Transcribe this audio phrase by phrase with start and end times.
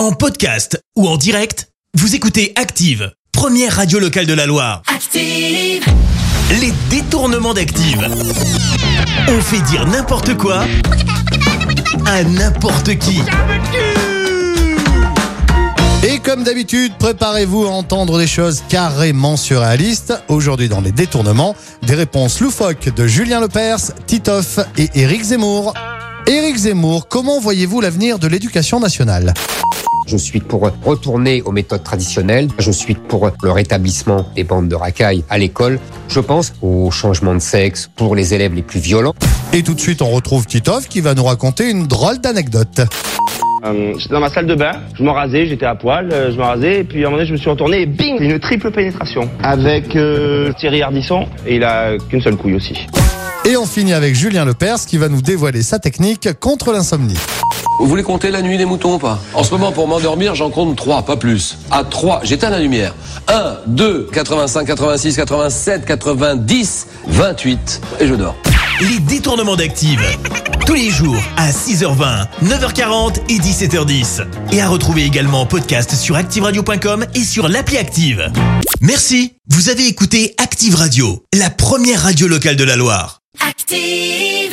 [0.00, 4.80] En podcast ou en direct, vous écoutez Active, première radio locale de la Loire.
[4.86, 5.84] Active.
[6.58, 8.08] Les détournements d'Active.
[9.28, 10.64] On fait dire n'importe quoi
[12.06, 13.20] à n'importe qui.
[16.02, 20.14] Et comme d'habitude, préparez-vous à entendre des choses carrément surréalistes.
[20.28, 25.74] Aujourd'hui, dans les détournements, des réponses loufoques de Julien Lepers, Titoff et Éric Zemmour.
[26.26, 29.34] Éric Zemmour, comment voyez-vous l'avenir de l'éducation nationale?
[30.10, 32.48] Je suis pour retourner aux méthodes traditionnelles.
[32.58, 35.78] Je suis pour le rétablissement des bandes de racailles à l'école.
[36.08, 39.14] Je pense au changement de sexe pour les élèves les plus violents.
[39.52, 42.80] Et tout de suite, on retrouve Titoff qui va nous raconter une drôle d'anecdote.
[43.64, 46.36] Euh, j'étais dans ma salle de bain, je me rasais, j'étais à poil, euh, je
[46.36, 48.40] me rasais, et puis à un moment donné, je me suis retourné et bing, une
[48.40, 52.74] triple pénétration avec euh, Thierry Ardisson, et il a qu'une seule couille aussi.
[53.44, 57.18] Et on finit avec Julien Lepers qui va nous dévoiler sa technique contre l'insomnie.
[57.80, 60.50] Vous voulez compter la nuit des moutons ou pas En ce moment, pour m'endormir, j'en
[60.50, 61.56] compte 3, pas plus.
[61.70, 62.94] À 3, j'éteins la lumière.
[63.28, 68.36] 1, 2, 85, 86, 87, 90, 28, et je dors.
[68.80, 70.00] Les détournements d'Active.
[70.66, 74.24] Tous les jours à 6h20, 9h40 et 17h10.
[74.52, 78.30] Et à retrouver également en podcast sur ActiveRadio.com et sur l'appli Active.
[78.80, 79.34] Merci.
[79.48, 83.20] Vous avez écouté Active Radio, la première radio locale de la Loire.
[83.46, 84.49] Active.